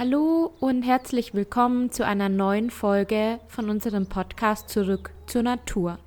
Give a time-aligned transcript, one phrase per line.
[0.00, 5.98] Hallo und herzlich willkommen zu einer neuen Folge von unserem Podcast Zurück zur Natur.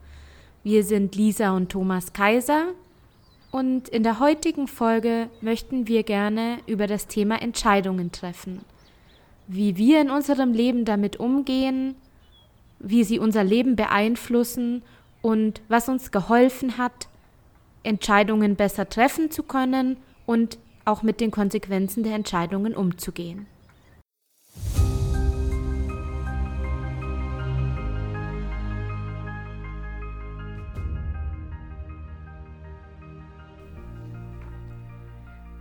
[0.63, 2.69] Wir sind Lisa und Thomas Kaiser
[3.51, 8.65] und in der heutigen Folge möchten wir gerne über das Thema Entscheidungen treffen.
[9.47, 11.93] Wie wir in unserem Leben damit umgehen,
[12.79, 14.81] wie sie unser Leben beeinflussen
[15.21, 17.09] und was uns geholfen hat,
[17.83, 23.45] Entscheidungen besser treffen zu können und auch mit den Konsequenzen der Entscheidungen umzugehen.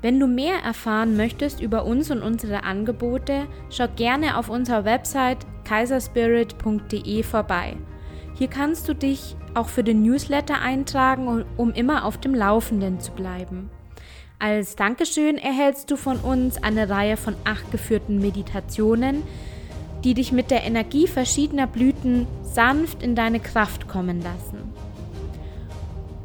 [0.03, 5.39] Wenn du mehr erfahren möchtest über uns und unsere Angebote, schau gerne auf unserer Website
[5.65, 7.77] kaiserspirit.de vorbei.
[8.35, 13.13] Hier kannst du dich auch für den Newsletter eintragen, um immer auf dem Laufenden zu
[13.13, 13.71] bleiben.
[14.41, 19.23] Als Dankeschön erhältst du von uns eine Reihe von acht geführten Meditationen,
[20.03, 24.72] die dich mit der Energie verschiedener Blüten sanft in deine Kraft kommen lassen.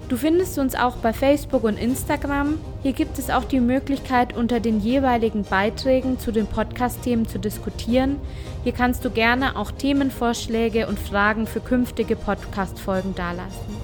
[0.10, 2.60] Du findest uns auch bei Facebook und Instagram.
[2.82, 8.16] Hier gibt es auch die Möglichkeit, unter den jeweiligen Beiträgen zu den Podcast-Themen zu diskutieren.
[8.64, 13.76] Hier kannst du gerne auch Themenvorschläge und Fragen für künftige Podcast-Folgen dalassen.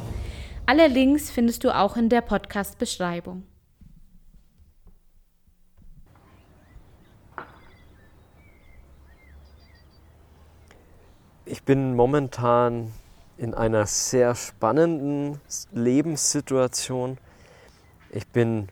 [0.66, 3.44] Alle Links findest du auch in der Podcast-Beschreibung.
[11.44, 12.94] Ich bin momentan
[13.44, 15.42] in einer sehr spannenden
[15.74, 17.18] Lebenssituation.
[18.10, 18.70] Ich bin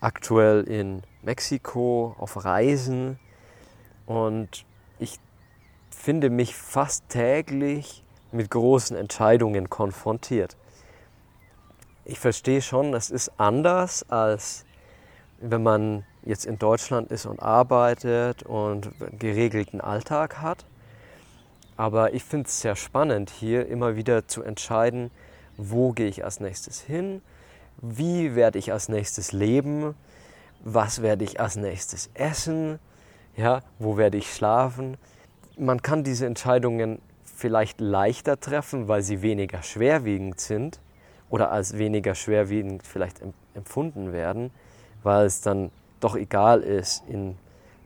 [0.00, 3.18] aktuell in Mexiko auf Reisen
[4.06, 4.64] und
[5.00, 5.18] ich
[5.90, 10.56] finde mich fast täglich mit großen Entscheidungen konfrontiert.
[12.04, 14.64] Ich verstehe schon, es ist anders als
[15.40, 20.64] wenn man jetzt in Deutschland ist und arbeitet und einen geregelten Alltag hat.
[21.76, 25.10] Aber ich finde es sehr spannend, hier immer wieder zu entscheiden,
[25.56, 27.20] wo gehe ich als nächstes hin,
[27.80, 29.94] wie werde ich als nächstes leben,
[30.60, 32.78] was werde ich als nächstes essen,
[33.36, 34.96] ja, wo werde ich schlafen.
[35.58, 40.80] Man kann diese Entscheidungen vielleicht leichter treffen, weil sie weniger schwerwiegend sind
[41.28, 43.20] oder als weniger schwerwiegend vielleicht
[43.54, 44.50] empfunden werden,
[45.02, 45.70] weil es dann
[46.00, 47.36] doch egal ist, in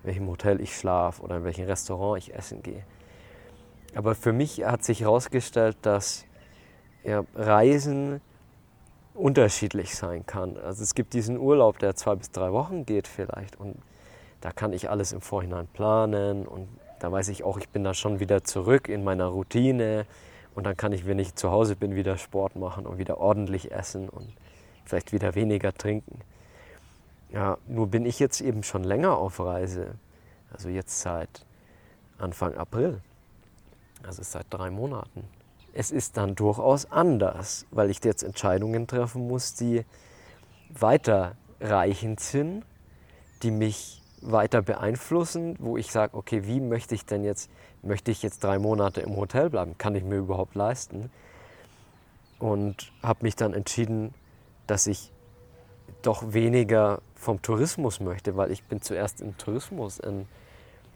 [0.02, 2.84] welchem Hotel ich schlafe oder in welchem Restaurant ich essen gehe.
[3.94, 6.24] Aber für mich hat sich herausgestellt, dass
[7.04, 8.20] ja, Reisen
[9.14, 10.56] unterschiedlich sein kann.
[10.58, 13.76] Also es gibt diesen Urlaub, der zwei bis drei Wochen geht vielleicht und
[14.40, 16.68] da kann ich alles im Vorhinein planen und
[17.00, 20.06] da weiß ich auch, ich bin da schon wieder zurück in meiner Routine
[20.54, 23.72] und dann kann ich, wenn ich zu Hause bin, wieder Sport machen und wieder ordentlich
[23.72, 24.32] essen und
[24.84, 26.20] vielleicht wieder weniger trinken.
[27.30, 29.94] Ja, nur bin ich jetzt eben schon länger auf Reise,
[30.52, 31.44] also jetzt seit
[32.18, 33.00] Anfang April.
[34.02, 35.24] Also seit drei Monaten.
[35.72, 39.84] Es ist dann durchaus anders, weil ich jetzt Entscheidungen treffen muss, die
[40.70, 42.64] weiterreichend sind,
[43.42, 47.50] die mich weiter beeinflussen, wo ich sage, okay, wie möchte ich denn jetzt,
[47.82, 49.78] möchte ich jetzt drei Monate im Hotel bleiben?
[49.78, 51.10] Kann ich mir überhaupt leisten?
[52.38, 54.14] Und habe mich dann entschieden,
[54.66, 55.12] dass ich
[56.02, 60.26] doch weniger vom Tourismus möchte, weil ich bin zuerst im Tourismus in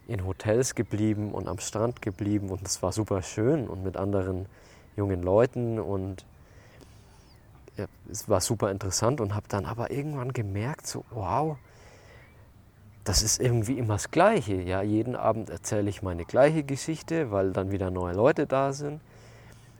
[0.07, 4.47] in Hotels geblieben und am Strand geblieben und es war super schön und mit anderen
[4.95, 6.25] jungen Leuten und
[7.77, 11.57] ja, es war super interessant und habe dann aber irgendwann gemerkt, so wow,
[13.03, 14.55] das ist irgendwie immer das Gleiche.
[14.61, 19.01] Ja, jeden Abend erzähle ich meine gleiche Geschichte, weil dann wieder neue Leute da sind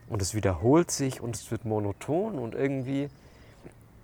[0.10, 3.10] und es wiederholt sich und es wird monoton und irgendwie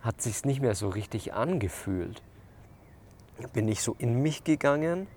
[0.02, 2.22] hat sich nicht mehr so richtig angefühlt.
[3.54, 5.08] Bin ich so in mich gegangen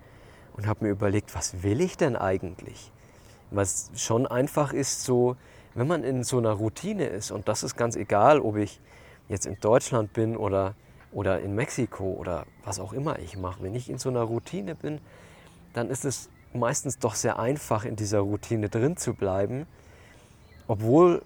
[0.53, 2.91] und habe mir überlegt, was will ich denn eigentlich?
[3.51, 5.35] Was schon einfach ist, so,
[5.75, 8.79] wenn man in so einer Routine ist, und das ist ganz egal, ob ich
[9.29, 10.75] jetzt in Deutschland bin oder,
[11.11, 14.75] oder in Mexiko oder was auch immer ich mache, wenn ich in so einer Routine
[14.75, 14.99] bin,
[15.73, 19.65] dann ist es meistens doch sehr einfach, in dieser Routine drin zu bleiben,
[20.67, 21.23] obwohl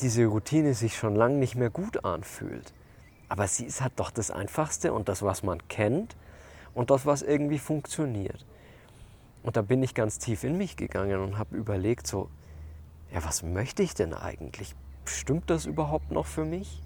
[0.00, 2.72] diese Routine sich schon lange nicht mehr gut anfühlt.
[3.28, 6.16] Aber sie ist halt doch das Einfachste und das, was man kennt
[6.74, 8.44] und das, was irgendwie funktioniert.
[9.42, 12.28] Und da bin ich ganz tief in mich gegangen und habe überlegt, so,
[13.12, 14.74] ja, was möchte ich denn eigentlich?
[15.04, 16.82] Stimmt das überhaupt noch für mich?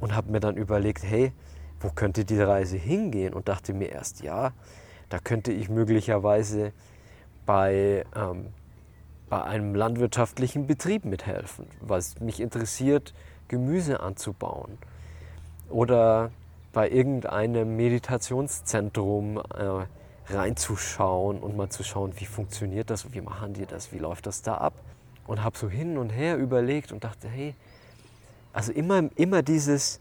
[0.00, 1.32] Und habe mir dann überlegt, hey,
[1.80, 3.34] wo könnte die Reise hingehen?
[3.34, 4.52] Und dachte mir erst, ja,
[5.08, 6.72] da könnte ich möglicherweise
[7.44, 8.46] bei, ähm,
[9.28, 13.14] bei einem landwirtschaftlichen Betrieb mithelfen, was mich interessiert,
[13.48, 14.78] Gemüse anzubauen.
[15.68, 16.30] Oder
[16.76, 19.86] bei irgendeinem Meditationszentrum äh,
[20.30, 24.42] reinzuschauen und mal zu schauen, wie funktioniert das, wie machen die das, wie läuft das
[24.42, 24.74] da ab.
[25.26, 27.54] Und habe so hin und her überlegt und dachte, hey,
[28.52, 30.00] also immer, immer dieses,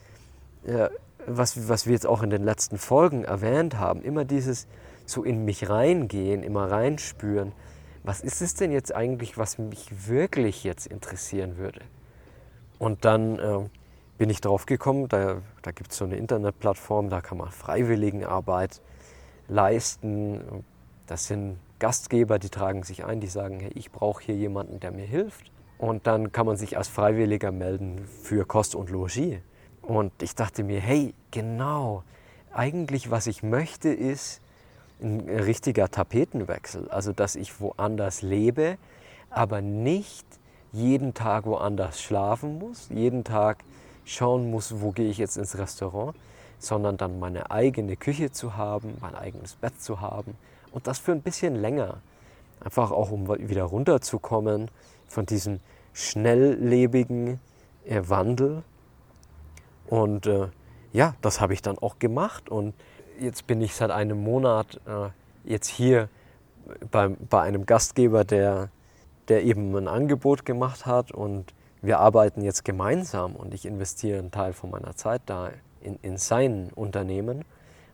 [0.67, 0.89] ja,
[1.25, 4.67] was, was wir jetzt auch in den letzten Folgen erwähnt haben, immer dieses
[5.05, 7.53] so in mich reingehen, immer reinspüren,
[8.03, 11.79] was ist es denn jetzt eigentlich, was mich wirklich jetzt interessieren würde?
[12.79, 13.69] Und dann äh,
[14.17, 18.81] bin ich drauf gekommen, da, da gibt es so eine Internetplattform, da kann man Freiwilligenarbeit
[19.47, 20.63] leisten.
[21.07, 24.91] Das sind Gastgeber, die tragen sich ein, die sagen, hey, ich brauche hier jemanden, der
[24.91, 25.51] mir hilft.
[25.77, 29.39] Und dann kann man sich als Freiwilliger melden für Kost und Logis.
[29.81, 32.03] Und ich dachte mir, hey, genau,
[32.53, 34.41] eigentlich was ich möchte ist
[35.01, 36.89] ein richtiger Tapetenwechsel.
[36.89, 38.77] Also dass ich woanders lebe,
[39.29, 40.25] aber nicht
[40.71, 43.57] jeden Tag woanders schlafen muss, jeden Tag
[44.05, 46.15] schauen muss, wo gehe ich jetzt ins Restaurant,
[46.59, 50.37] sondern dann meine eigene Küche zu haben, mein eigenes Bett zu haben
[50.71, 51.97] und das für ein bisschen länger.
[52.63, 54.71] Einfach auch, um wieder runterzukommen
[55.07, 55.59] von diesem
[55.93, 57.39] schnelllebigen
[57.85, 58.63] äh, Wandel.
[59.87, 60.47] Und äh,
[60.93, 62.73] ja, das habe ich dann auch gemacht und
[63.19, 65.09] jetzt bin ich seit einem Monat äh,
[65.49, 66.09] jetzt hier
[66.91, 68.69] bei, bei einem Gastgeber, der,
[69.27, 71.53] der eben ein Angebot gemacht hat und
[71.85, 75.51] wir arbeiten jetzt gemeinsam und ich investiere einen Teil von meiner Zeit da
[75.81, 77.45] in, in sein Unternehmen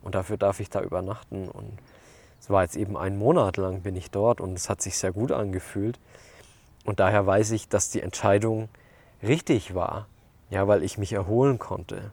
[0.02, 1.78] und dafür darf ich da übernachten und
[2.40, 5.12] es war jetzt eben einen Monat lang bin ich dort und es hat sich sehr
[5.12, 6.00] gut angefühlt
[6.86, 8.70] und daher weiß ich, dass die Entscheidung
[9.22, 10.08] richtig war,
[10.50, 12.12] ja, weil ich mich erholen konnte.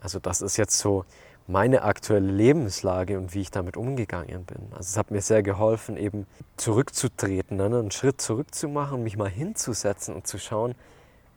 [0.00, 1.04] Also das ist jetzt so
[1.46, 4.68] meine aktuelle Lebenslage und wie ich damit umgegangen bin.
[4.70, 6.26] Also es hat mir sehr geholfen, eben
[6.56, 7.64] zurückzutreten, ne?
[7.64, 10.74] einen Schritt zurückzumachen, mich mal hinzusetzen und zu schauen,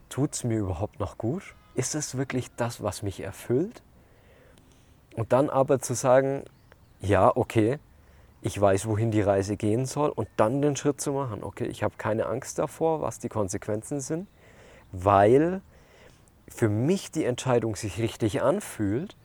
[0.08, 1.54] tut es mir überhaupt noch gut?
[1.74, 3.82] Ist es wirklich das, was mich erfüllt?
[5.14, 6.44] Und dann aber zu sagen,
[7.00, 7.78] ja, okay,
[8.42, 11.82] ich weiß, wohin die Reise gehen soll und dann den Schritt zu machen, okay, ich
[11.82, 14.28] habe keine Angst davor, was die Konsequenzen sind,
[14.92, 15.62] weil
[16.48, 19.16] für mich die Entscheidung sich richtig anfühlt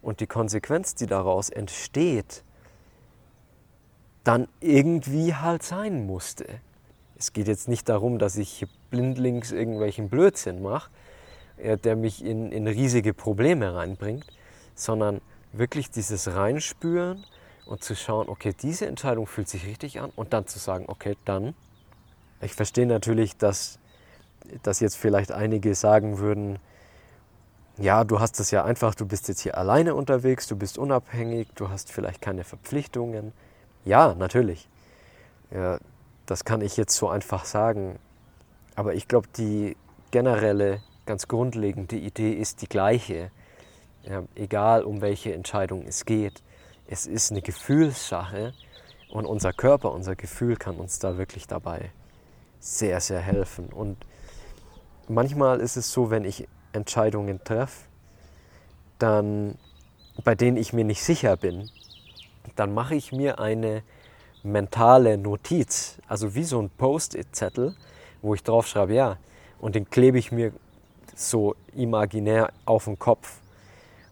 [0.00, 2.44] und die Konsequenz, die daraus entsteht,
[4.22, 6.46] dann irgendwie halt sein musste.
[7.16, 10.90] Es geht jetzt nicht darum, dass ich blindlings irgendwelchen Blödsinn mache,
[11.58, 14.26] der mich in, in riesige Probleme reinbringt,
[14.74, 15.20] sondern
[15.52, 17.24] wirklich dieses Reinspüren
[17.66, 21.16] und zu schauen, okay, diese Entscheidung fühlt sich richtig an und dann zu sagen, okay,
[21.24, 21.54] dann.
[22.40, 23.78] Ich verstehe natürlich, dass,
[24.62, 26.58] dass jetzt vielleicht einige sagen würden,
[27.76, 31.48] ja, du hast es ja einfach, du bist jetzt hier alleine unterwegs, du bist unabhängig,
[31.54, 33.32] du hast vielleicht keine Verpflichtungen.
[33.84, 34.68] Ja, natürlich.
[35.50, 35.78] Ja,
[36.26, 37.98] das kann ich jetzt so einfach sagen.
[38.78, 39.76] Aber ich glaube, die
[40.12, 43.32] generelle, ganz grundlegende Idee ist die gleiche.
[44.04, 46.44] Ja, egal um welche Entscheidung es geht.
[46.86, 48.54] Es ist eine Gefühlssache
[49.08, 51.90] und unser Körper, unser Gefühl kann uns da wirklich dabei
[52.60, 53.66] sehr, sehr helfen.
[53.66, 53.96] Und
[55.08, 57.88] manchmal ist es so, wenn ich Entscheidungen treffe,
[59.00, 59.58] dann,
[60.22, 61.68] bei denen ich mir nicht sicher bin,
[62.54, 63.82] dann mache ich mir eine
[64.44, 67.74] mentale Notiz, also wie so ein Post-it-Zettel,
[68.22, 69.16] wo ich drauf schreibe, ja,
[69.60, 70.52] und den klebe ich mir
[71.14, 73.40] so imaginär auf den Kopf.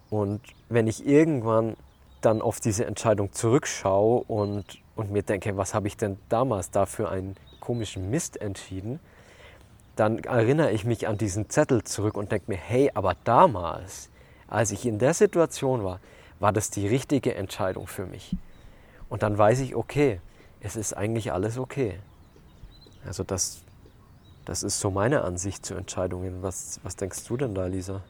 [0.09, 1.75] Und wenn ich irgendwann
[2.21, 6.85] dann auf diese Entscheidung zurückschaue und, und mir denke, was habe ich denn damals da
[6.85, 8.99] für einen komischen Mist entschieden,
[9.95, 14.09] dann erinnere ich mich an diesen Zettel zurück und denke mir, hey, aber damals,
[14.47, 15.99] als ich in der Situation war,
[16.39, 18.35] war das die richtige Entscheidung für mich.
[19.09, 20.21] Und dann weiß ich, okay,
[20.61, 21.99] es ist eigentlich alles okay.
[23.05, 23.63] Also das,
[24.47, 26.41] das ist so meine Ansicht zu Entscheidungen.
[26.41, 28.01] Was, was denkst du denn da, Lisa?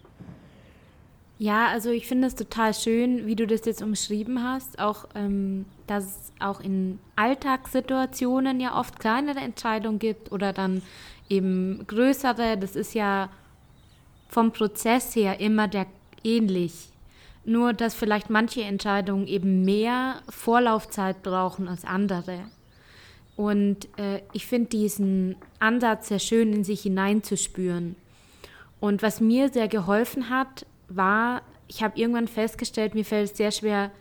[1.39, 5.65] Ja, also ich finde es total schön, wie du das jetzt umschrieben hast, auch ähm,
[5.87, 10.83] dass es auch in Alltagssituationen ja oft kleinere Entscheidungen gibt oder dann
[11.27, 12.57] eben größere.
[12.57, 13.29] Das ist ja
[14.29, 15.87] vom Prozess her immer der
[16.23, 16.91] ähnlich.
[17.45, 22.41] Nur, dass vielleicht manche Entscheidungen eben mehr Vorlaufzeit brauchen als andere.
[23.37, 27.95] Und äh, ich finde diesen Ansatz sehr schön, in sich hineinzuspüren.
[28.79, 33.51] Und was mir sehr geholfen hat, war, ich habe irgendwann festgestellt, mir fällt es sehr
[33.51, 33.91] schwer,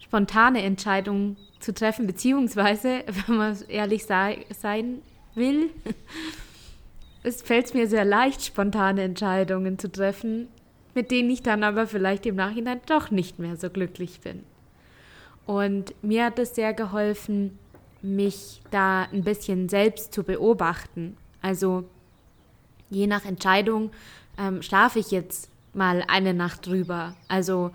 [0.00, 5.00] spontane Entscheidungen zu treffen, beziehungsweise, wenn man ehrlich sei, sein
[5.36, 5.70] will,
[7.22, 10.48] es fällt mir sehr leicht, spontane Entscheidungen zu treffen,
[10.94, 14.42] mit denen ich dann aber vielleicht im Nachhinein doch nicht mehr so glücklich bin.
[15.46, 17.58] Und mir hat es sehr geholfen,
[18.04, 21.16] mich da ein bisschen selbst zu beobachten.
[21.40, 21.84] Also
[22.90, 23.90] je nach Entscheidung
[24.38, 27.16] ähm, schlafe ich jetzt mal eine Nacht drüber.
[27.28, 27.70] Also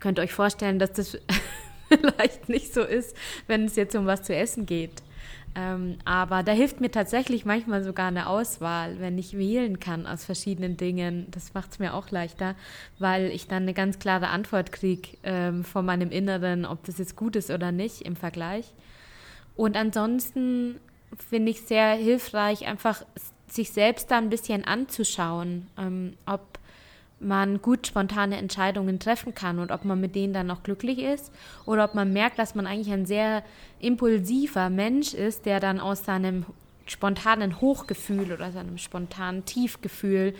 [0.00, 1.18] könnt ihr euch vorstellen, dass das
[1.88, 3.14] vielleicht nicht so ist,
[3.46, 5.02] wenn es jetzt um was zu essen geht.
[5.54, 10.24] Ähm, aber da hilft mir tatsächlich manchmal sogar eine Auswahl, wenn ich wählen kann aus
[10.24, 11.26] verschiedenen Dingen.
[11.30, 12.54] Das macht es mir auch leichter,
[12.98, 17.16] weil ich dann eine ganz klare Antwort kriege ähm, von meinem Inneren, ob das jetzt
[17.16, 18.72] gut ist oder nicht im Vergleich.
[19.56, 20.80] Und ansonsten
[21.30, 23.02] finde ich sehr hilfreich, einfach
[23.48, 26.58] sich selbst da ein bisschen anzuschauen, ähm, ob
[27.18, 31.32] man gut spontane Entscheidungen treffen kann und ob man mit denen dann auch glücklich ist
[31.64, 33.42] oder ob man merkt, dass man eigentlich ein sehr
[33.80, 36.44] impulsiver Mensch ist, der dann aus seinem
[36.84, 40.34] spontanen Hochgefühl oder seinem spontanen Tiefgefühl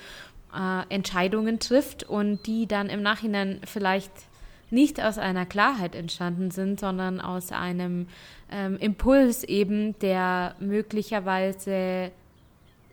[0.54, 4.12] äh, Entscheidungen trifft und die dann im Nachhinein vielleicht
[4.70, 8.08] nicht aus einer Klarheit entstanden sind, sondern aus einem
[8.50, 12.10] ähm, Impuls eben, der möglicherweise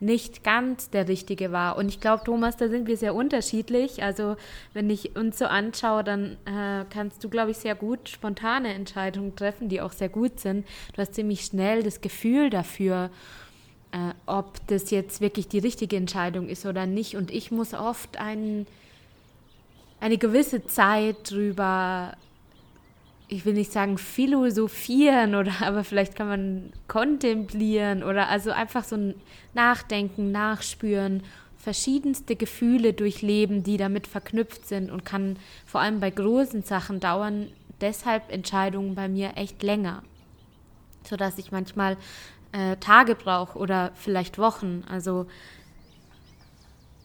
[0.03, 1.77] nicht ganz der richtige war.
[1.77, 4.03] Und ich glaube, Thomas, da sind wir sehr unterschiedlich.
[4.03, 4.36] Also
[4.74, 9.36] wenn ich uns so anschaue, dann äh, kannst du, glaube ich, sehr gut spontane Entscheidungen
[9.36, 10.68] treffen, die auch sehr gut sind.
[10.94, 13.10] Du hast ziemlich schnell das Gefühl dafür,
[13.94, 17.15] äh, ob das jetzt wirklich die richtige Entscheidung ist oder nicht.
[17.15, 18.68] Und ich muss oft ein,
[20.04, 22.18] eine gewisse Zeit drüber
[23.30, 28.98] ich will nicht sagen philosophieren oder aber vielleicht kann man kontemplieren oder also einfach so
[28.98, 29.16] ein
[29.54, 31.24] Nachdenken, Nachspüren,
[31.58, 37.48] verschiedenste Gefühle durchleben, die damit verknüpft sind und kann vor allem bei großen Sachen dauern
[37.80, 40.04] deshalb Entscheidungen bei mir echt länger,
[41.04, 41.96] sodass ich manchmal
[42.52, 44.84] äh, Tage brauche oder vielleicht Wochen.
[44.90, 45.28] Also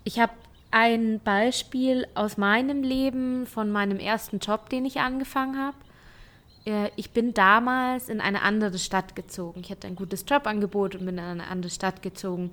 [0.03, 0.33] ich habe
[0.71, 5.77] ein Beispiel aus meinem Leben von meinem ersten Job, den ich angefangen habe.
[6.67, 9.61] Äh, ich bin damals in eine andere Stadt gezogen.
[9.61, 12.51] Ich hatte ein gutes Jobangebot und bin in eine andere Stadt gezogen.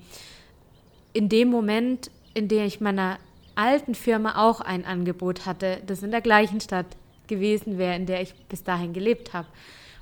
[1.13, 3.17] In dem Moment, in dem ich meiner
[3.55, 6.87] alten Firma auch ein Angebot hatte, das in der gleichen Stadt
[7.27, 9.47] gewesen wäre, in der ich bis dahin gelebt habe.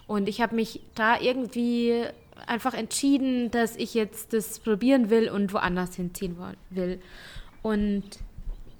[0.07, 2.03] Und ich habe mich da irgendwie
[2.47, 6.35] einfach entschieden, dass ich jetzt das probieren will und woanders hinziehen
[6.69, 6.99] will.
[7.63, 8.03] Und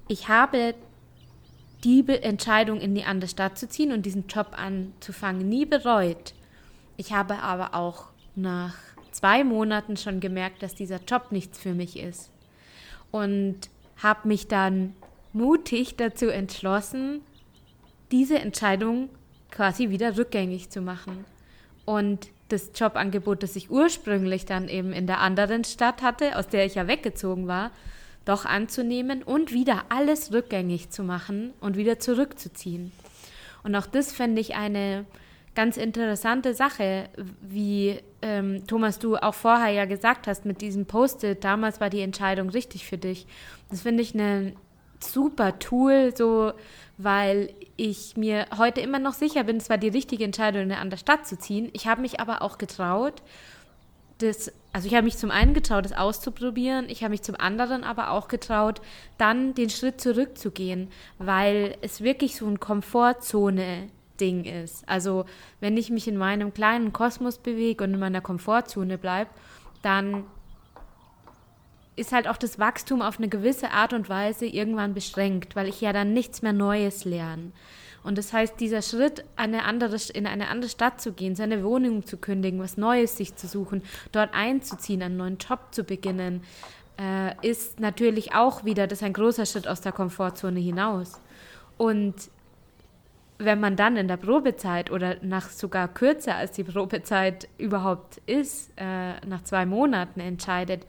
[0.06, 0.74] ich habe
[1.82, 6.34] die Entscheidung, in die andere Stadt zu ziehen und diesen Job anzufangen, nie bereut.
[6.96, 8.76] Ich habe aber auch nach
[9.10, 12.30] zwei Monaten schon gemerkt, dass dieser Job nichts für mich ist.
[13.10, 13.56] Und
[14.02, 14.94] habe mich dann
[15.32, 17.20] mutig dazu entschlossen,
[18.10, 19.08] diese Entscheidung
[19.50, 21.24] quasi wieder rückgängig zu machen.
[21.84, 26.66] Und das Jobangebot, das ich ursprünglich dann eben in der anderen Stadt hatte, aus der
[26.66, 27.70] ich ja weggezogen war,
[28.24, 32.92] doch anzunehmen und wieder alles rückgängig zu machen und wieder zurückzuziehen.
[33.62, 35.06] Und auch das finde ich eine
[35.54, 37.08] ganz interessante Sache,
[37.40, 42.00] wie ähm, Thomas du auch vorher ja gesagt hast mit diesem Post-it, damals war die
[42.00, 43.26] Entscheidung richtig für dich.
[43.70, 44.56] Das finde ich ein
[45.00, 46.52] super Tool, so
[46.96, 50.98] weil ich mir heute immer noch sicher bin, es war die richtige Entscheidung, eine andere
[50.98, 51.70] Stadt zu ziehen.
[51.72, 53.22] Ich habe mich aber auch getraut,
[54.18, 57.84] das, also ich habe mich zum einen getraut, das auszuprobieren, ich habe mich zum anderen
[57.84, 58.80] aber auch getraut,
[59.18, 64.88] dann den Schritt zurückzugehen, weil es wirklich so ein Komfortzone-Ding ist.
[64.88, 65.24] Also
[65.60, 69.30] wenn ich mich in meinem kleinen Kosmos bewege und in meiner Komfortzone bleibe,
[69.82, 70.24] dann
[71.96, 75.80] ist halt auch das Wachstum auf eine gewisse Art und Weise irgendwann beschränkt, weil ich
[75.80, 77.52] ja dann nichts mehr Neues lerne.
[78.04, 82.06] Und das heißt, dieser Schritt, eine andere, in eine andere Stadt zu gehen, seine Wohnung
[82.06, 83.82] zu kündigen, was Neues sich zu suchen,
[84.12, 86.42] dort einzuziehen, einen neuen Job zu beginnen,
[87.00, 91.18] äh, ist natürlich auch wieder, das ist ein großer Schritt aus der Komfortzone hinaus.
[91.78, 92.14] Und
[93.38, 98.70] wenn man dann in der Probezeit oder nach sogar kürzer als die Probezeit überhaupt ist,
[98.76, 100.86] äh, nach zwei Monaten entscheidet,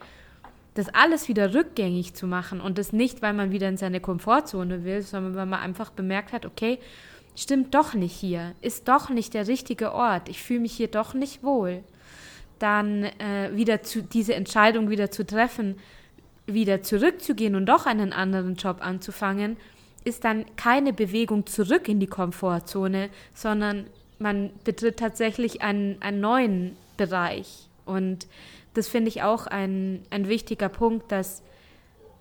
[0.75, 4.83] das alles wieder rückgängig zu machen und das nicht, weil man wieder in seine Komfortzone
[4.83, 6.79] will, sondern weil man einfach bemerkt hat, okay,
[7.35, 11.13] stimmt doch nicht hier, ist doch nicht der richtige Ort, ich fühle mich hier doch
[11.13, 11.83] nicht wohl,
[12.59, 15.77] dann äh, wieder zu, diese Entscheidung wieder zu treffen,
[16.45, 19.57] wieder zurückzugehen und doch einen anderen Job anzufangen,
[20.03, 23.87] ist dann keine Bewegung zurück in die Komfortzone, sondern
[24.19, 27.67] man betritt tatsächlich einen, einen neuen Bereich.
[27.85, 28.27] Und
[28.77, 31.43] das finde ich auch ein, ein wichtiger Punkt, dass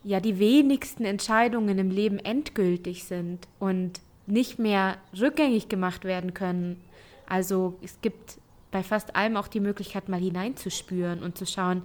[0.02, 6.80] ja die wenigsten Entscheidungen im Leben endgültig sind und nicht mehr rückgängig gemacht werden können.
[7.26, 8.38] Also es gibt
[8.70, 11.82] bei fast allem auch die Möglichkeit, mal hineinzuspüren und zu schauen,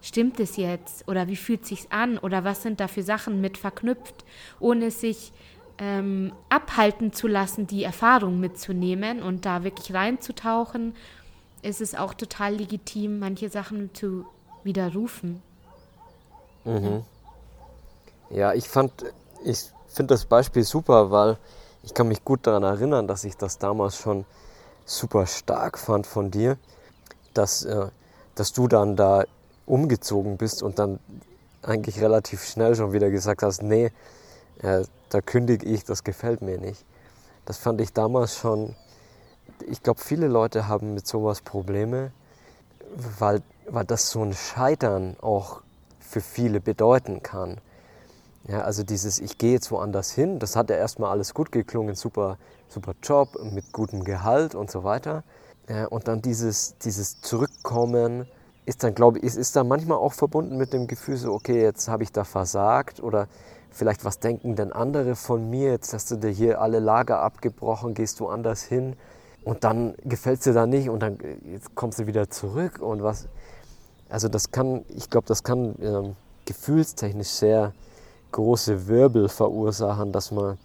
[0.00, 3.40] stimmt es jetzt oder wie fühlt es sich an oder was sind da für Sachen
[3.40, 4.24] mit verknüpft,
[4.60, 5.32] ohne sich
[5.78, 10.94] ähm, abhalten zu lassen, die Erfahrung mitzunehmen und da wirklich reinzutauchen
[11.62, 14.24] ist es auch total legitim, manche Sachen zu
[14.64, 15.42] widerrufen.
[16.64, 17.04] Mhm.
[18.30, 18.92] Ja, ich fand,
[19.44, 21.38] ich finde das Beispiel super, weil
[21.82, 24.24] ich kann mich gut daran erinnern, dass ich das damals schon
[24.84, 26.58] super stark fand von dir,
[27.34, 27.88] dass, äh,
[28.34, 29.24] dass du dann da
[29.66, 30.98] umgezogen bist und dann
[31.62, 33.92] eigentlich relativ schnell schon wieder gesagt hast, nee,
[34.62, 36.84] äh, da kündige ich, das gefällt mir nicht.
[37.44, 38.74] Das fand ich damals schon,
[39.66, 42.12] ich glaube, viele Leute haben mit sowas Probleme,
[43.18, 45.62] weil, weil das so ein Scheitern auch
[46.00, 47.60] für viele bedeuten kann.
[48.46, 51.94] Ja, also dieses, ich gehe jetzt woanders hin, das hat ja erstmal alles gut geklungen,
[51.94, 52.38] super,
[52.68, 55.22] super Job mit gutem Gehalt und so weiter.
[55.68, 58.26] Ja, und dann dieses, dieses Zurückkommen
[58.64, 61.62] ist dann, glaube ich, ist, ist dann manchmal auch verbunden mit dem Gefühl so, okay,
[61.62, 63.28] jetzt habe ich da versagt oder
[63.70, 67.92] vielleicht was denken denn andere von mir, jetzt hast du dir hier alle Lager abgebrochen,
[67.92, 68.96] gehst du anders hin
[69.48, 71.16] und dann gefällt es dir da nicht und dann
[71.50, 73.28] jetzt kommst du wieder zurück und was,
[74.10, 77.72] also das kann, ich glaube, das kann ähm, gefühlstechnisch sehr
[78.32, 80.58] große Wirbel verursachen, dass man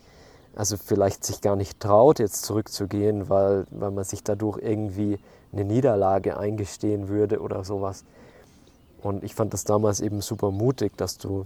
[0.54, 5.18] also vielleicht sich gar nicht traut, jetzt zurückzugehen, weil, weil man sich dadurch irgendwie
[5.54, 8.04] eine Niederlage eingestehen würde oder sowas.
[9.02, 11.46] Und ich fand das damals eben super mutig, dass du,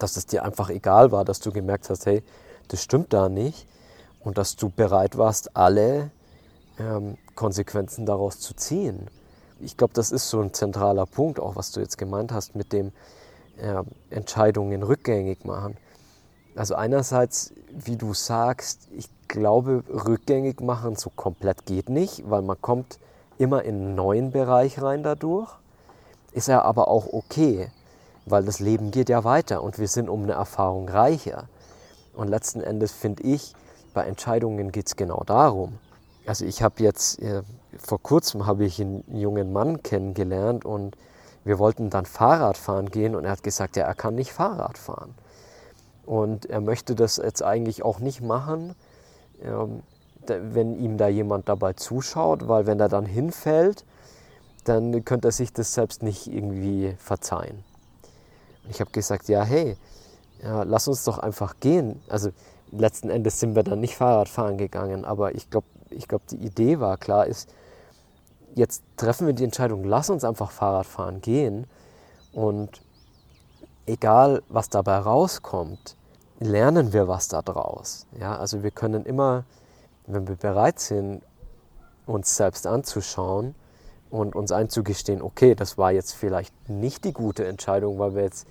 [0.00, 2.24] dass es dir einfach egal war, dass du gemerkt hast, hey,
[2.66, 3.68] das stimmt da nicht
[4.24, 6.10] und dass du bereit warst, alle
[6.78, 9.08] ähm, Konsequenzen daraus zu ziehen.
[9.60, 12.72] Ich glaube, das ist so ein zentraler Punkt, auch was du jetzt gemeint hast mit
[12.72, 12.92] dem
[13.56, 15.76] äh, Entscheidungen rückgängig machen.
[16.54, 22.60] Also einerseits, wie du sagst, ich glaube, rückgängig machen so komplett geht nicht, weil man
[22.60, 22.98] kommt
[23.38, 25.50] immer in einen neuen Bereich rein dadurch.
[26.32, 27.70] Ist ja aber auch okay,
[28.26, 31.48] weil das Leben geht ja weiter und wir sind um eine Erfahrung reicher.
[32.14, 33.54] Und letzten Endes finde ich,
[33.94, 35.78] bei Entscheidungen geht es genau darum.
[36.28, 37.42] Also ich habe jetzt, äh,
[37.78, 40.94] vor kurzem habe ich einen jungen Mann kennengelernt und
[41.42, 44.76] wir wollten dann Fahrrad fahren gehen und er hat gesagt, ja, er kann nicht Fahrrad
[44.76, 45.14] fahren.
[46.04, 48.74] Und er möchte das jetzt eigentlich auch nicht machen,
[49.42, 49.82] ähm,
[50.26, 53.86] wenn ihm da jemand dabei zuschaut, weil wenn er dann hinfällt,
[54.64, 57.64] dann könnte er sich das selbst nicht irgendwie verzeihen.
[58.68, 59.78] Ich habe gesagt, ja, hey,
[60.42, 62.02] ja, lass uns doch einfach gehen.
[62.06, 62.32] Also
[62.70, 66.36] letzten Endes sind wir dann nicht Fahrrad fahren gegangen, aber ich glaube, ich glaube, die
[66.36, 67.52] Idee war klar, ist,
[68.54, 71.66] jetzt treffen wir die Entscheidung, lass uns einfach Fahrrad fahren gehen
[72.32, 72.82] und
[73.86, 75.96] egal was dabei rauskommt,
[76.38, 78.06] lernen wir was daraus.
[78.18, 79.44] Ja, also wir können immer,
[80.06, 81.22] wenn wir bereit sind,
[82.06, 83.54] uns selbst anzuschauen
[84.10, 88.46] und uns einzugestehen, okay, das war jetzt vielleicht nicht die gute Entscheidung, weil wir jetzt,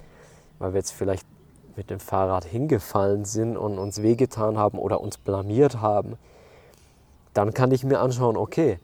[0.60, 1.26] weil wir jetzt vielleicht
[1.76, 6.18] mit dem Fahrrad hingefallen sind und uns wehgetan haben oder uns blamiert haben,
[7.38, 8.80] dann kann ich mir anschauen, okay,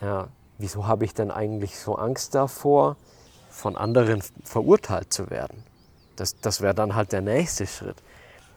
[0.00, 2.96] ja, wieso habe ich denn eigentlich so Angst davor,
[3.50, 5.62] von anderen verurteilt zu werden?
[6.16, 7.96] Das, das wäre dann halt der nächste Schritt.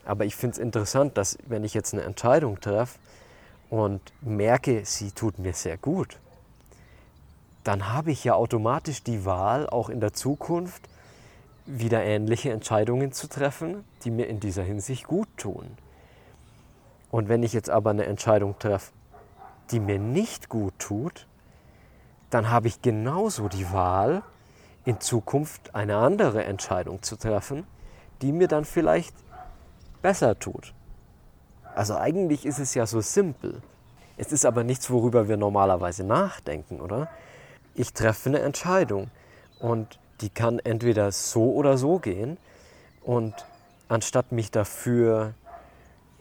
[0.06, 2.98] Aber ich finde es interessant, dass wenn ich jetzt eine Entscheidung treffe
[3.70, 6.18] und merke, sie tut mir sehr gut,
[7.66, 10.88] dann habe ich ja automatisch die Wahl, auch in der Zukunft
[11.66, 15.66] wieder ähnliche Entscheidungen zu treffen, die mir in dieser Hinsicht gut tun.
[17.12, 18.92] Und wenn ich jetzt aber eine Entscheidung treffe,
[19.72, 21.28] die mir nicht gut tut,
[22.30, 24.24] dann habe ich genauso die Wahl,
[24.86, 27.66] in Zukunft eine andere Entscheidung zu treffen,
[28.22, 29.16] die mir dann vielleicht
[30.02, 30.74] besser tut.
[31.74, 33.62] Also eigentlich ist es ja so simpel.
[34.18, 37.10] Es ist aber nichts, worüber wir normalerweise nachdenken, oder?
[37.74, 39.10] Ich treffe eine Entscheidung
[39.60, 42.38] und die kann entweder so oder so gehen.
[43.02, 43.34] Und
[43.90, 45.34] anstatt mich dafür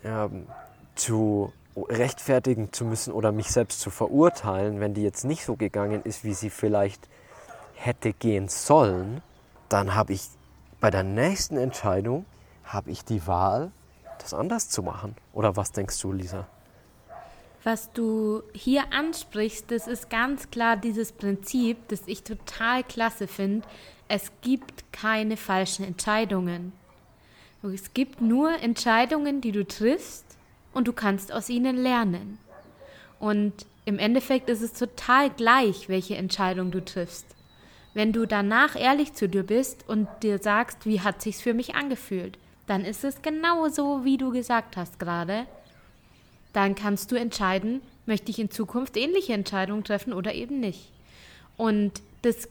[0.03, 0.47] ähm,
[0.97, 6.03] zu rechtfertigen zu müssen oder mich selbst zu verurteilen, wenn die jetzt nicht so gegangen
[6.03, 7.09] ist, wie sie vielleicht
[7.75, 9.23] hätte gehen sollen,
[9.69, 10.29] dann habe ich
[10.81, 12.27] bei der nächsten Entscheidung
[12.65, 13.73] habe ich die Wahl,
[14.19, 15.17] das anders zu machen.
[15.33, 16.47] Oder was denkst du, Lisa?
[17.63, 23.67] Was du hier ansprichst, das ist ganz klar dieses Prinzip, das ich total klasse finde.
[24.07, 26.73] Es gibt keine falschen Entscheidungen.
[27.63, 30.34] Es gibt nur Entscheidungen, die du triffst
[30.75, 32.39] und du kannst aus ihnen lernen.
[33.19, 33.53] Und
[33.85, 37.27] im Endeffekt ist es total gleich, welche Entscheidung du triffst.
[37.95, 41.75] Wenn du danach ehrlich zu dir bist und dir sagst, wie hat sich's für mich
[41.75, 45.47] angefühlt, dann ist es genau so, wie du gesagt hast gerade.
[46.53, 50.91] Dann kannst du entscheiden, möchte ich in Zukunft ähnliche Entscheidungen treffen oder eben nicht.
[51.57, 52.49] Und das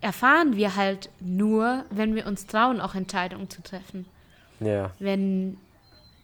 [0.00, 4.06] erfahren wir halt nur, wenn wir uns trauen, auch Entscheidungen zu treffen.
[4.60, 4.92] Ja.
[4.98, 5.58] Wenn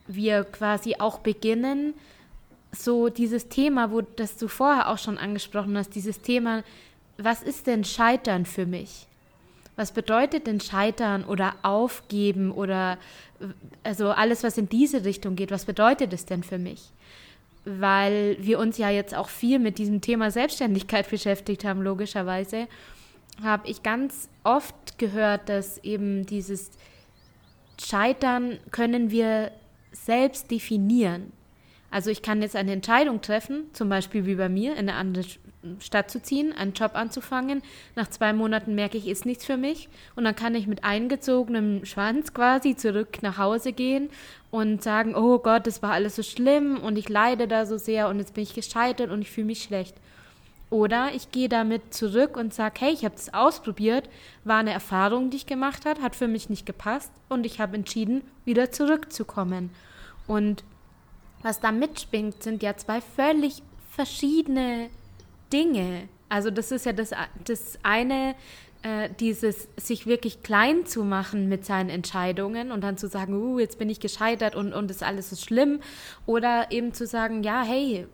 [0.08, 1.94] wir quasi auch beginnen,
[2.72, 6.62] so dieses Thema, wo das du vorher auch schon angesprochen hast, dieses Thema,
[7.18, 9.06] was ist denn Scheitern für mich?
[9.76, 12.98] Was bedeutet denn Scheitern oder Aufgeben oder
[13.82, 16.90] also alles, was in diese Richtung geht, was bedeutet es denn für mich?
[17.66, 22.68] weil wir uns ja jetzt auch viel mit diesem Thema Selbstständigkeit beschäftigt haben, logischerweise,
[23.42, 26.70] habe ich ganz oft gehört, dass eben dieses
[27.78, 29.50] Scheitern können wir
[30.04, 31.32] selbst definieren.
[31.90, 35.24] Also ich kann jetzt eine Entscheidung treffen, zum Beispiel wie bei mir, in eine andere
[35.78, 37.62] Stadt zu ziehen, einen Job anzufangen.
[37.94, 39.88] Nach zwei Monaten merke ich, ist nichts für mich.
[40.14, 44.11] Und dann kann ich mit eingezogenem Schwanz quasi zurück nach Hause gehen
[44.50, 48.09] und sagen, oh Gott, das war alles so schlimm und ich leide da so sehr
[48.09, 49.96] und jetzt bin ich gescheitert und ich fühle mich schlecht.
[50.68, 54.09] Oder ich gehe damit zurück und sage, hey, ich habe das ausprobiert,
[54.44, 57.76] war eine Erfahrung, die ich gemacht habe, hat für mich nicht gepasst und ich habe
[57.76, 59.70] entschieden, wieder zurückzukommen.
[60.26, 60.64] Und
[61.42, 64.90] was da mitschwingt, sind ja zwei völlig verschiedene
[65.52, 66.09] Dinge.
[66.29, 67.12] Also das ist ja das,
[67.44, 68.35] das eine,
[68.83, 73.59] äh, dieses sich wirklich klein zu machen mit seinen Entscheidungen und dann zu sagen, uh,
[73.61, 75.81] jetzt bin ich gescheitert und, und ist alles so schlimm.
[76.26, 78.09] Oder eben zu sagen, ja, hey,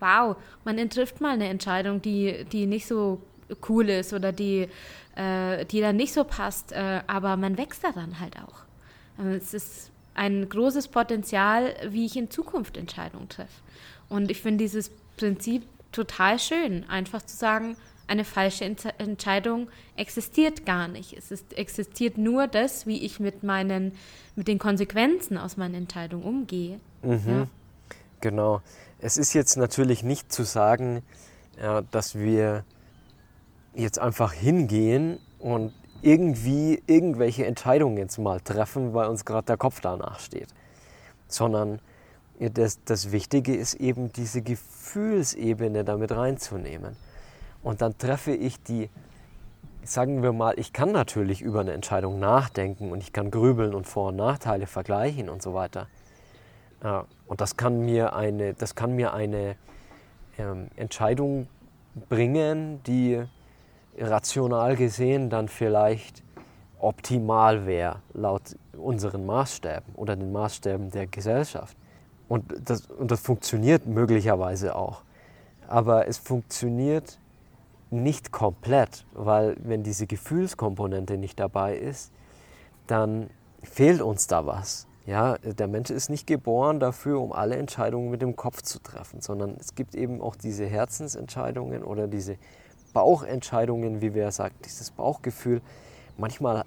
[0.00, 3.20] wow, man trifft mal eine Entscheidung, die, die nicht so
[3.68, 4.68] cool ist oder die,
[5.14, 9.24] äh, die dann nicht so passt, äh, aber man wächst da dann halt auch.
[9.24, 13.62] Äh, es ist ein großes Potenzial, wie ich in Zukunft Entscheidungen treffe.
[14.08, 17.76] Und ich finde dieses Prinzip total schön, einfach zu sagen,
[18.08, 21.12] eine falsche Entscheidung existiert gar nicht.
[21.16, 23.92] Es ist, existiert nur das, wie ich mit meinen,
[24.36, 26.78] mit den Konsequenzen aus meinen Entscheidungen umgehe.
[27.02, 27.22] Mhm.
[27.26, 27.46] Ja.
[28.20, 28.62] Genau.
[28.98, 31.02] Es ist jetzt natürlich nicht zu sagen,
[31.90, 32.64] dass wir
[33.74, 39.80] jetzt einfach hingehen und irgendwie irgendwelche Entscheidungen jetzt mal treffen, weil uns gerade der Kopf
[39.80, 40.48] danach steht.
[41.28, 41.80] Sondern
[42.38, 46.96] das, das Wichtige ist eben diese Gefühlsebene damit reinzunehmen.
[47.62, 48.88] Und dann treffe ich die,
[49.82, 53.86] sagen wir mal, ich kann natürlich über eine Entscheidung nachdenken und ich kann grübeln und
[53.86, 55.88] Vor- und Nachteile vergleichen und so weiter.
[56.80, 59.56] Und das kann mir eine, das kann mir eine
[60.38, 61.48] ähm, Entscheidung
[62.08, 63.22] bringen, die
[63.98, 66.22] rational gesehen dann vielleicht
[66.78, 71.76] optimal wäre, laut unseren Maßstäben oder den Maßstäben der Gesellschaft.
[72.28, 75.02] Und das, und das funktioniert möglicherweise auch.
[75.68, 77.18] Aber es funktioniert
[77.90, 82.12] nicht komplett, weil wenn diese Gefühlskomponente nicht dabei ist,
[82.86, 83.30] dann
[83.62, 84.86] fehlt uns da was.
[85.06, 89.20] Ja, der Mensch ist nicht geboren dafür, um alle Entscheidungen mit dem Kopf zu treffen,
[89.20, 92.38] sondern es gibt eben auch diese Herzensentscheidungen oder diese
[92.92, 95.62] Bauchentscheidungen, wie wir sagen, dieses Bauchgefühl.
[96.16, 96.64] Manchmal,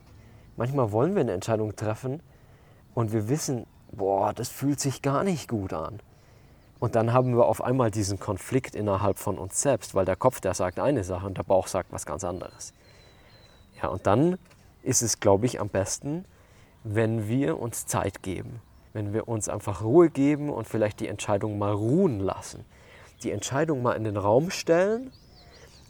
[0.56, 2.24] manchmal wollen wir eine Entscheidung treffen
[2.94, 6.00] und wir wissen, boah, das fühlt sich gar nicht gut an.
[6.80, 10.40] Und dann haben wir auf einmal diesen Konflikt innerhalb von uns selbst, weil der Kopf,
[10.40, 12.74] der sagt eine Sache und der Bauch sagt was ganz anderes.
[13.82, 14.38] Ja, und dann
[14.82, 16.24] ist es, glaube ich, am besten,
[16.84, 18.62] wenn wir uns Zeit geben,
[18.94, 22.66] wenn wir uns einfach Ruhe geben und vielleicht die Entscheidung mal ruhen lassen.
[23.24, 25.12] Die Entscheidung mal in den Raum stellen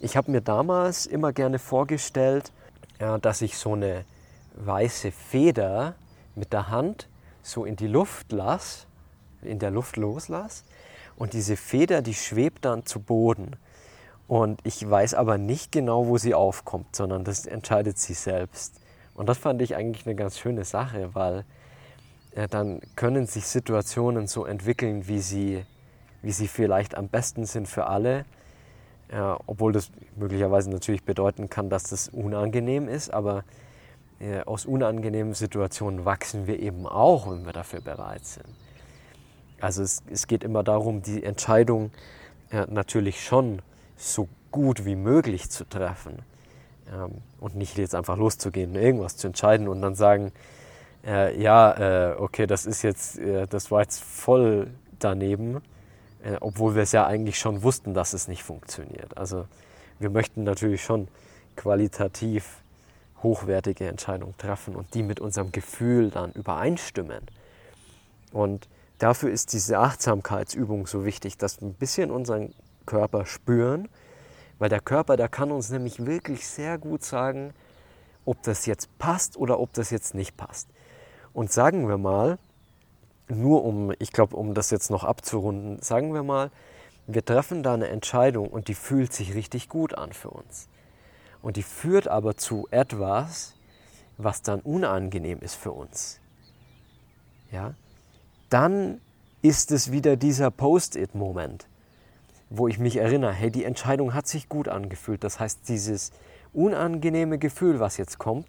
[0.02, 2.52] ich habe mir damals immer gerne vorgestellt,
[2.98, 4.06] ja, dass ich so eine
[4.54, 5.94] weiße Feder
[6.34, 7.06] mit der Hand
[7.42, 8.86] so in die Luft lasse,
[9.42, 10.64] in der Luft loslasse
[11.16, 13.56] und diese Feder, die schwebt dann zu Boden.
[14.26, 18.80] Und ich weiß aber nicht genau, wo sie aufkommt, sondern das entscheidet sie selbst.
[19.20, 21.44] Und das fand ich eigentlich eine ganz schöne Sache, weil
[22.34, 25.62] ja, dann können sich Situationen so entwickeln, wie sie,
[26.22, 28.24] wie sie vielleicht am besten sind für alle
[29.12, 33.44] ja, obwohl das möglicherweise natürlich bedeuten kann, dass das unangenehm ist, aber
[34.20, 38.48] äh, aus unangenehmen Situationen wachsen wir eben auch, wenn wir dafür bereit sind.
[39.60, 41.90] Also es, es geht immer darum, die Entscheidung
[42.52, 43.60] äh, natürlich schon
[43.98, 46.29] so gut wie möglich zu treffen
[46.90, 50.32] ähm, und nicht jetzt einfach loszugehen, irgendwas zu entscheiden und dann sagen,
[51.06, 55.60] äh, ja, äh, okay, das ist jetzt, äh, das war jetzt voll daneben
[56.22, 59.16] äh, obwohl wir es ja eigentlich schon wussten, dass es nicht funktioniert.
[59.16, 59.46] Also
[59.98, 61.08] wir möchten natürlich schon
[61.56, 62.58] qualitativ
[63.22, 67.26] hochwertige Entscheidungen treffen und die mit unserem Gefühl dann übereinstimmen.
[68.32, 72.54] Und dafür ist diese Achtsamkeitsübung so wichtig, dass wir ein bisschen unseren
[72.86, 73.88] Körper spüren,
[74.60, 77.52] weil der Körper, der kann uns nämlich wirklich sehr gut sagen,
[78.24, 80.68] ob das jetzt passt oder ob das jetzt nicht passt.
[81.32, 82.38] Und sagen wir mal,
[83.28, 86.50] nur um, ich glaube, um das jetzt noch abzurunden, sagen wir mal,
[87.06, 90.68] wir treffen da eine Entscheidung und die fühlt sich richtig gut an für uns.
[91.40, 93.54] Und die führt aber zu etwas,
[94.18, 96.20] was dann unangenehm ist für uns.
[97.50, 97.74] Ja?
[98.50, 99.00] Dann
[99.40, 101.66] ist es wieder dieser Post-it-Moment,
[102.50, 105.22] wo ich mich erinnere, hey, die Entscheidung hat sich gut angefühlt.
[105.22, 106.10] Das heißt, dieses
[106.52, 108.48] unangenehme Gefühl, was jetzt kommt,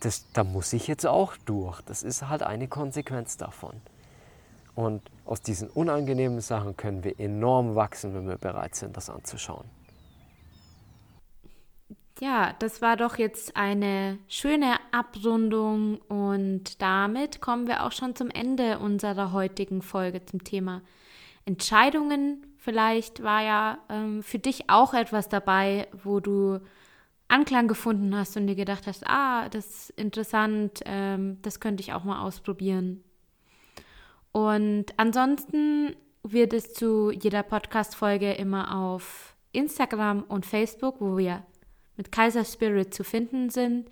[0.00, 1.80] das, da muss ich jetzt auch durch.
[1.82, 3.80] Das ist halt eine Konsequenz davon.
[4.74, 9.64] Und aus diesen unangenehmen Sachen können wir enorm wachsen, wenn wir bereit sind, das anzuschauen.
[12.20, 18.30] Ja, das war doch jetzt eine schöne Abrundung und damit kommen wir auch schon zum
[18.30, 20.80] Ende unserer heutigen Folge zum Thema
[21.44, 22.55] Entscheidungen.
[22.66, 26.58] Vielleicht war ja ähm, für dich auch etwas dabei, wo du
[27.28, 31.92] Anklang gefunden hast und dir gedacht hast, ah, das ist interessant, ähm, das könnte ich
[31.92, 33.04] auch mal ausprobieren.
[34.32, 41.46] Und ansonsten wird es zu jeder Podcast-Folge immer auf Instagram und Facebook, wo wir
[41.96, 43.88] mit Kaiser Spirit zu finden sind,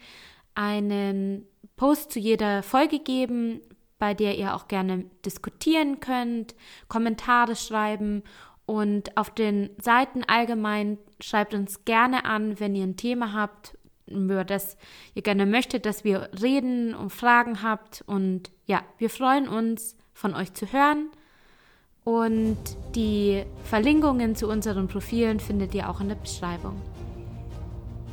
[0.56, 3.60] einen Post zu jeder Folge geben,
[4.00, 6.56] bei der ihr auch gerne diskutieren könnt,
[6.88, 8.24] Kommentare schreiben
[8.66, 14.44] und auf den Seiten allgemein schreibt uns gerne an, wenn ihr ein Thema habt, über
[14.44, 14.76] das
[15.14, 18.04] ihr gerne möchtet, dass wir reden und Fragen habt.
[18.06, 21.10] Und ja, wir freuen uns, von euch zu hören.
[22.04, 22.58] Und
[22.94, 26.80] die Verlinkungen zu unseren Profilen findet ihr auch in der Beschreibung.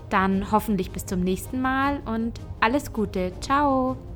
[0.10, 3.34] Dann hoffentlich bis zum nächsten Mal und alles Gute.
[3.42, 4.11] Ciao!